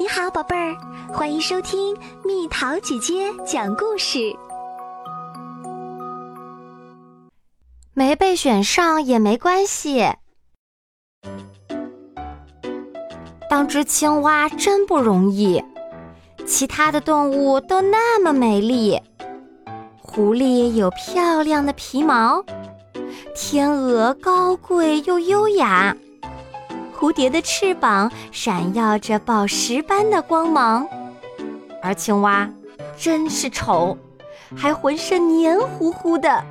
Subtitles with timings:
[0.00, 0.76] 你好，宝贝儿，
[1.12, 4.32] 欢迎收听蜜桃姐姐讲故事。
[7.94, 10.06] 没被选上也没关系，
[13.50, 15.60] 当只青蛙真不容易。
[16.46, 19.02] 其他的动物都那么美丽，
[20.00, 22.44] 狐狸有漂亮的皮毛，
[23.34, 25.96] 天鹅高贵又优雅。
[26.98, 30.84] 蝴蝶的翅膀闪耀着宝石般的光芒，
[31.80, 32.50] 而青蛙
[32.96, 33.96] 真是丑，
[34.56, 36.44] 还浑身黏糊糊的。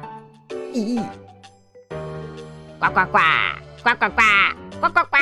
[0.72, 1.04] 咦，
[2.80, 3.20] 呱呱呱，
[3.84, 4.22] 呱呱呱，
[4.80, 5.18] 呱呱呱！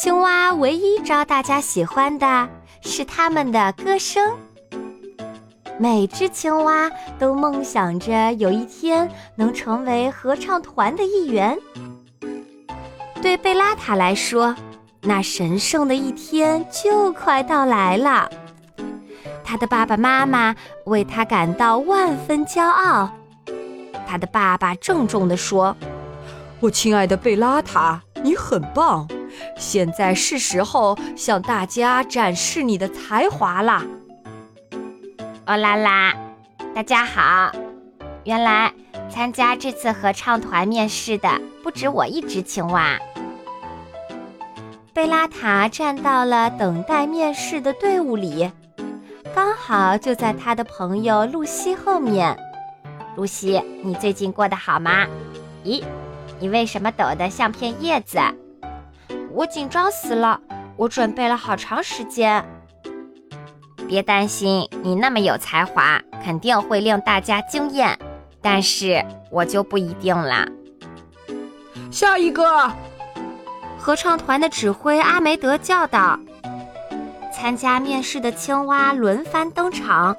[0.00, 2.48] 青蛙唯一招大家喜欢的
[2.80, 4.32] 是它们的歌声。
[5.78, 11.58] 每只青蛙都梦想着有一天能成为合唱团的一员。
[13.24, 14.54] 对贝拉塔来说，
[15.00, 18.28] 那神圣的一天就快到来了。
[19.42, 20.54] 他的爸爸妈妈
[20.84, 23.10] 为他感到万分骄傲。
[24.06, 25.74] 他的爸爸郑重地说
[26.60, 29.08] ：“我亲爱的贝拉塔，你很棒！
[29.56, 33.82] 现在是时候向大家展示你的才华啦！”
[35.48, 36.14] 哦啦啦，
[36.74, 37.50] 大家好！
[38.24, 38.70] 原来
[39.08, 42.98] 参加这次合唱团面试的不止我一只青蛙。
[44.94, 48.48] 贝拉塔站到了等待面试的队伍里，
[49.34, 52.38] 刚好就在他的朋友露西后面。
[53.16, 55.04] 露西，你最近过得好吗？
[55.64, 55.82] 咦，
[56.38, 58.20] 你为什么抖得像片叶子？
[59.32, 60.40] 我紧张死了，
[60.76, 62.44] 我准备了好长时间。
[63.88, 67.98] 别担心，你那么有才华，肯定会令大家惊艳。
[68.40, 70.46] 但是我就不一定了。
[71.90, 72.70] 下一个。
[73.84, 76.18] 合唱团的指挥阿梅德叫道
[77.30, 80.16] ：“参加面试的青蛙轮番登场，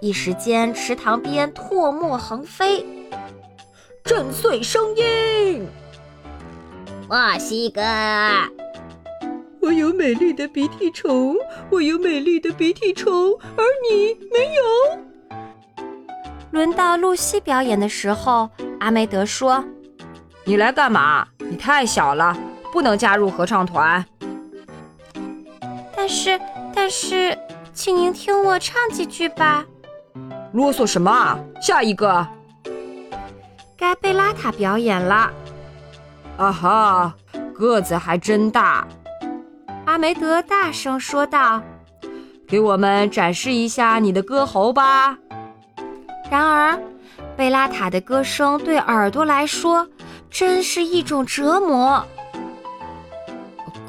[0.00, 2.86] 一时间池塘边唾沫横飞。
[4.04, 5.66] 震碎声音，
[7.08, 7.82] 墨西哥！
[9.60, 11.34] 我有美丽的鼻涕虫，
[11.70, 15.42] 我有美丽的鼻涕虫，而你没有。”
[16.52, 18.48] 轮到露西表演的时候，
[18.78, 19.64] 阿梅德说
[20.46, 21.26] ：“你来干嘛？
[21.38, 22.38] 你太小了。”
[22.72, 24.04] 不能加入合唱团。
[25.94, 26.40] 但是，
[26.74, 27.38] 但是，
[27.72, 29.64] 请您听我唱几句吧。
[30.52, 31.38] 啰嗦什么啊！
[31.60, 32.26] 下一个，
[33.76, 35.30] 该贝拉塔表演了。
[36.36, 37.14] 啊哈，
[37.54, 38.86] 个子还真大。
[39.84, 41.62] 阿梅德大声说道
[42.48, 45.16] ：“给我们展示一下你的歌喉吧。”
[46.30, 46.78] 然而，
[47.36, 49.86] 贝拉塔的歌声对耳朵来说
[50.30, 52.04] 真是一种折磨。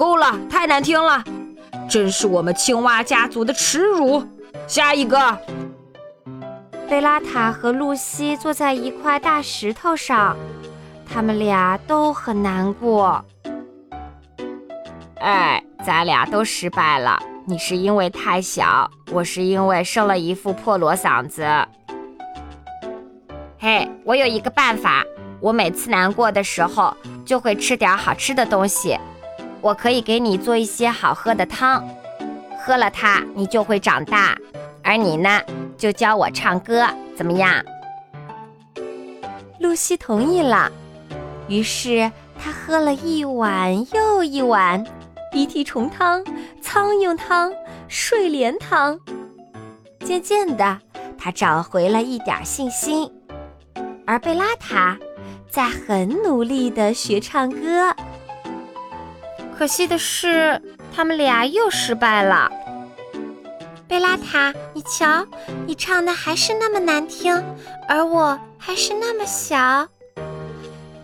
[0.03, 1.23] 够了，太难听了，
[1.89, 4.21] 真是我们青蛙家族的耻辱。
[4.67, 5.39] 下一个，
[6.89, 10.35] 贝拉塔和露西坐在一块大石头上，
[11.09, 13.23] 他们俩都很难过。
[15.21, 17.17] 哎，咱俩都失败了。
[17.45, 21.47] 你是因为太小，我是因为生了一副破锣嗓子。
[23.57, 25.01] 嘿，我有一个办法，
[25.39, 26.93] 我每次难过的时候
[27.23, 28.99] 就会吃点好吃的东西。
[29.63, 31.87] 我可以给你做一些好喝的汤，
[32.59, 34.37] 喝了它你就会长大，
[34.83, 35.41] 而你呢，
[35.77, 36.85] 就教我唱歌，
[37.15, 37.63] 怎么样？
[39.61, 40.69] 露西同意了，
[41.47, 44.85] 于是她喝了一碗又一碗
[45.31, 46.21] 鼻涕虫汤、
[46.61, 47.49] 苍蝇汤、
[47.87, 48.99] 睡莲汤，
[50.01, 50.77] 渐渐的，
[51.17, 53.09] 她找回了一点信心，
[54.05, 54.97] 而贝拉塔
[55.49, 57.95] 在很努力的学唱歌。
[59.57, 60.61] 可惜的是，
[60.93, 62.51] 他们俩又失败了。
[63.87, 65.25] 贝拉塔，你瞧，
[65.65, 67.41] 你唱的还是那么难听，
[67.87, 69.87] 而我还是那么小。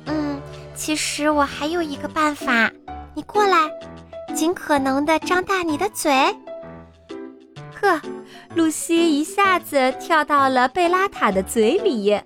[0.06, 0.42] 嗯，
[0.76, 2.72] 其实我还有一个办法，
[3.14, 3.70] 你过来，
[4.36, 6.12] 尽可能的张大你的嘴。
[7.80, 8.02] 呵，
[8.56, 12.20] 露西一下子跳到了贝拉塔的嘴里。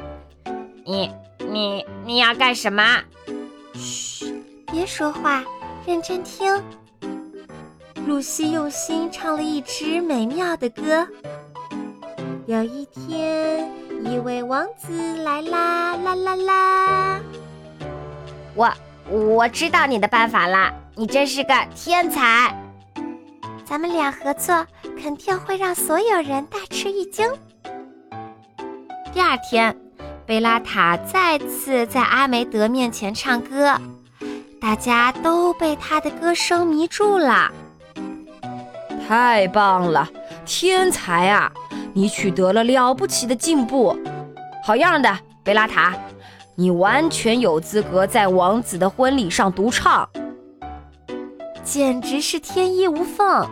[0.85, 1.11] 你、
[1.49, 3.01] 你、你要干什么？
[3.73, 4.33] 嘘，
[4.71, 5.43] 别说话。
[5.85, 6.63] 认真听，
[8.07, 11.05] 露西用心唱了一支美妙的歌。
[12.45, 13.69] 有一天，
[14.05, 17.19] 一位王子来啦啦啦啦！
[18.55, 18.73] 我
[19.09, 22.55] 我知道你的办法啦，你真是个天才。
[23.65, 24.65] 咱们俩合作，
[25.01, 27.29] 肯定会让所有人大吃一惊。
[29.13, 29.75] 第二天，
[30.25, 33.77] 贝拉塔再次在阿梅德面前唱歌。
[34.63, 37.51] 大家都被他的歌声迷住了。
[39.05, 40.09] 太棒了，
[40.45, 41.51] 天才啊！
[41.91, 43.93] 你取得了了不起的进步。
[44.63, 45.93] 好样的，贝拉塔，
[46.55, 50.07] 你完全有资格在王子的婚礼上独唱，
[51.61, 53.45] 简直是天衣无缝。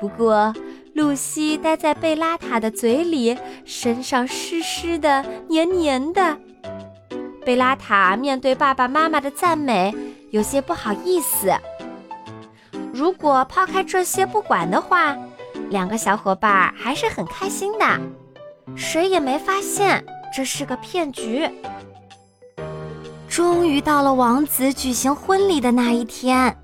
[0.00, 0.52] 不过，
[0.94, 6.36] 露西待在贝拉塔的嘴里，身上湿湿的、黏黏的。
[7.44, 9.94] 贝拉塔面对爸爸妈妈的赞美，
[10.34, 11.54] 有些不好意思。
[12.92, 15.16] 如果抛开这些不管的话，
[15.70, 18.00] 两个小伙伴还是很开心的，
[18.74, 20.04] 谁也没发现
[20.34, 21.48] 这是个骗局。
[23.28, 26.58] 终于到了王子举行婚礼的那一天，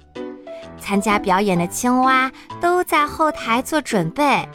[0.81, 2.29] 参加表演的青蛙
[2.61, 4.49] 都在后台做准备，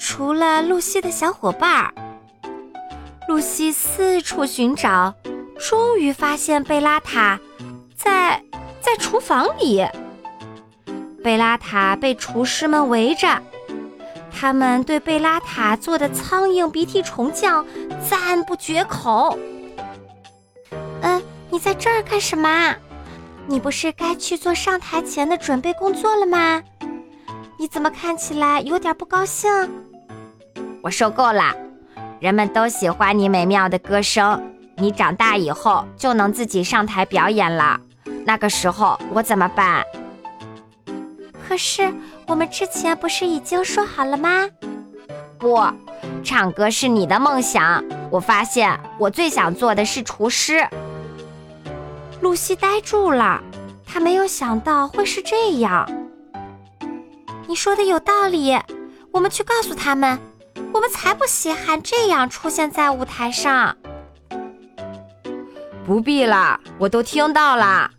[0.00, 1.92] 除了露西的小伙伴儿。
[3.28, 5.12] 露西四处寻找。
[5.58, 7.38] 终于发现贝拉塔
[7.98, 8.40] 在
[8.80, 9.84] 在厨房里。
[11.22, 13.42] 贝拉塔被厨师们围着，
[14.30, 17.66] 他们对贝拉塔做的苍蝇鼻涕虫酱
[18.08, 19.36] 赞不绝口。
[21.02, 22.74] 嗯，你在这儿干什么？
[23.46, 26.62] 你不是该去做上台前的准备工作了吗？
[27.58, 29.50] 你怎么看起来有点不高兴？
[30.82, 31.52] 我受够了，
[32.20, 34.54] 人们都喜欢你美妙的歌声。
[34.76, 37.80] 你长大以后就能自己上台表演了，
[38.28, 39.82] 那个时候我怎么办？
[41.48, 41.90] 可是
[42.26, 44.46] 我们之前不是已经说好了吗？
[45.38, 45.58] 不，
[46.22, 47.82] 唱歌是你的梦想。
[48.10, 50.68] 我发现我最想做的是厨师。
[52.20, 53.42] 露西呆住了，
[53.86, 55.90] 她没有想到会是这样。
[57.46, 58.58] 你说的有道理，
[59.10, 60.18] 我们去告诉他们，
[60.74, 63.74] 我们才不稀罕这样出现在舞台上。
[65.86, 67.90] 不必了，我都听到了。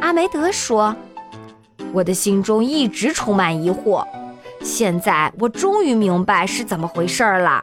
[0.00, 0.96] 阿梅德说
[1.92, 4.04] ：“我的心中一直充满疑惑，
[4.62, 7.62] 现在我终于明白是怎么回事了。”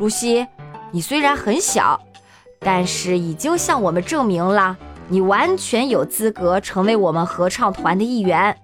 [0.00, 0.46] 露西，
[0.90, 1.98] 你虽然很小，
[2.58, 4.76] 但是已经向我们证明了
[5.08, 8.56] 你完全有资格成为我们合唱团的一员。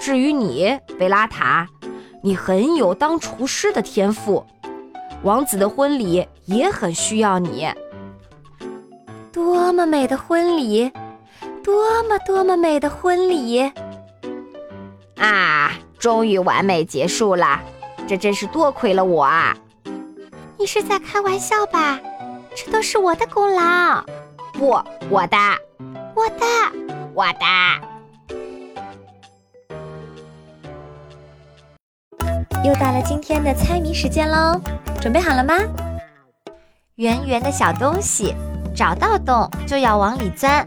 [0.00, 1.68] 至于你，贝拉塔，
[2.22, 4.44] 你很有当厨师的天赋，
[5.22, 7.68] 王子的婚礼也很需要你。
[9.32, 10.90] 多么美的婚礼，
[11.58, 13.70] 多么多么美的婚礼！
[15.16, 17.60] 啊，终于完美结束了，
[18.06, 19.56] 这真是多亏了我啊！
[20.58, 21.98] 你是在开玩笑吧？
[22.54, 24.04] 这都是我的功劳。
[24.52, 25.36] 不，我的，
[26.14, 26.46] 我的，
[27.14, 27.46] 我的。
[32.64, 34.60] 又到了今天的猜谜时间喽，
[35.00, 35.54] 准备好了吗？
[36.96, 38.34] 圆圆的小东西。
[38.76, 40.64] 找到洞就要往里钻，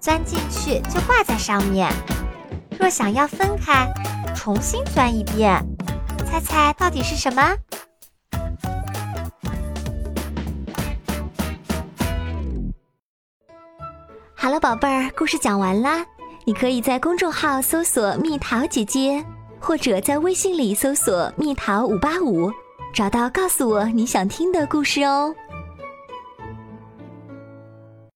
[0.00, 1.92] 钻进去就挂在上面。
[2.78, 3.86] 若想要分开，
[4.34, 5.62] 重新钻一遍。
[6.26, 7.42] 猜猜到底是什么？
[14.34, 16.04] 好了，宝贝儿，故事讲完啦。
[16.44, 19.22] 你可以在公众号搜索“蜜桃姐姐”，
[19.60, 22.50] 或者在微信里搜索“蜜桃五八五”，
[22.94, 25.34] 找到告诉我你想听的故事哦。